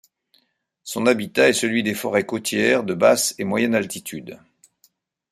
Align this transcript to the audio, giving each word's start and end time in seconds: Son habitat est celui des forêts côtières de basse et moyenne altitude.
Son 0.83 1.05
habitat 1.05 1.49
est 1.49 1.53
celui 1.53 1.83
des 1.83 1.93
forêts 1.93 2.25
côtières 2.25 2.83
de 2.83 2.95
basse 2.95 3.35
et 3.37 3.43
moyenne 3.43 3.75
altitude. 3.75 4.39